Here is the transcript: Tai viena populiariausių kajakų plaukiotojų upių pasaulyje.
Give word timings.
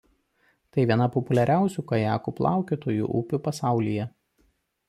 Tai 0.77 0.85
viena 0.91 1.07
populiariausių 1.15 1.85
kajakų 1.93 2.35
plaukiotojų 2.41 3.13
upių 3.21 3.41
pasaulyje. 3.49 4.09